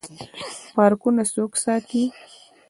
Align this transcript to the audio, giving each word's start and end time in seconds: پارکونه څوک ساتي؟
پارکونه 0.75 1.23
څوک 1.33 1.51
ساتي؟ 1.63 2.03